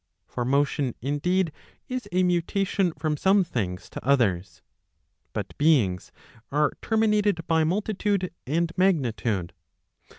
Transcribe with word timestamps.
For 0.25 0.43
motion 0.45 0.95
indeed 0.99 1.51
is 1.87 2.09
a 2.11 2.23
mutation 2.23 2.91
from 2.93 3.17
some 3.17 3.43
things 3.43 3.87
to 3.91 4.03
others. 4.03 4.63
But 5.31 5.55
beings 5.59 6.11
are 6.51 6.71
terminated 6.81 7.45
by 7.45 7.63
multitude 7.65 8.33
and 8.47 8.75
magnitude. 8.75 9.53